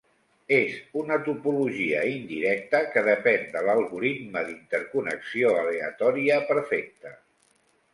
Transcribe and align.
És 0.55 0.77
una 1.01 1.17
topologia 1.27 1.99
indirecta 2.13 2.81
que 2.95 3.05
depèn 3.11 3.45
de 3.55 3.65
l'algoritme 3.71 4.45
d'interconnexió 4.51 5.57
aleatòria 5.63 6.45
perfecta. 6.55 7.19